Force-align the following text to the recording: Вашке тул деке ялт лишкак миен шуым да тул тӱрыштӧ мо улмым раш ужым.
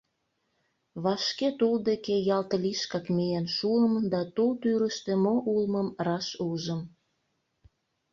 Вашке 1.03 1.49
тул 1.57 1.73
деке 1.87 2.15
ялт 2.35 2.51
лишкак 2.63 3.05
миен 3.15 3.45
шуым 3.55 3.93
да 4.11 4.21
тул 4.35 4.51
тӱрыштӧ 4.61 5.13
мо 5.23 5.33
улмым 5.51 5.87
раш 6.05 6.27
ужым. 6.49 6.81